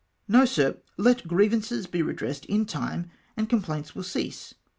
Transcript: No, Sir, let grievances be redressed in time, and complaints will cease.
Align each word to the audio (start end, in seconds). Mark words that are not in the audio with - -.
No, 0.27 0.45
Sir, 0.45 0.79
let 0.97 1.27
grievances 1.27 1.85
be 1.85 2.01
redressed 2.01 2.45
in 2.45 2.65
time, 2.65 3.11
and 3.37 3.47
complaints 3.47 3.93
will 3.93 4.01
cease. 4.01 4.55